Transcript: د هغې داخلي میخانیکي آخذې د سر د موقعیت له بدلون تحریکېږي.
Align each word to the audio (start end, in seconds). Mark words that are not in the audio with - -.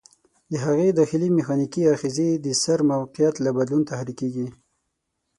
د 0.51 0.53
هغې 0.65 0.87
داخلي 0.99 1.29
میخانیکي 1.37 1.83
آخذې 1.95 2.29
د 2.45 2.47
سر 2.63 2.79
د 2.83 2.87
موقعیت 2.91 3.35
له 3.45 3.49
بدلون 3.57 3.81
تحریکېږي. 3.91 4.47